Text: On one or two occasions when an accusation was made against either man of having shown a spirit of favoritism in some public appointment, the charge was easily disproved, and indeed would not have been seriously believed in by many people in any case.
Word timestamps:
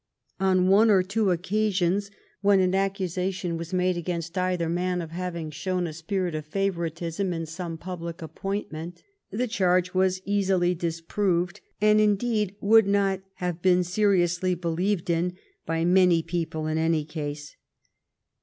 On 0.39 0.67
one 0.67 0.89
or 0.89 1.03
two 1.03 1.29
occasions 1.29 2.09
when 2.41 2.59
an 2.59 2.73
accusation 2.73 3.55
was 3.55 3.71
made 3.71 3.97
against 3.97 4.35
either 4.35 4.67
man 4.67 4.99
of 4.99 5.11
having 5.11 5.51
shown 5.51 5.85
a 5.85 5.93
spirit 5.93 6.33
of 6.33 6.47
favoritism 6.47 7.31
in 7.31 7.45
some 7.45 7.77
public 7.77 8.23
appointment, 8.23 9.03
the 9.29 9.47
charge 9.47 9.93
was 9.93 10.19
easily 10.25 10.73
disproved, 10.73 11.61
and 11.79 12.01
indeed 12.01 12.55
would 12.61 12.87
not 12.87 13.21
have 13.35 13.61
been 13.61 13.83
seriously 13.83 14.55
believed 14.55 15.07
in 15.11 15.37
by 15.67 15.85
many 15.85 16.23
people 16.23 16.65
in 16.65 16.79
any 16.79 17.05
case. 17.05 17.55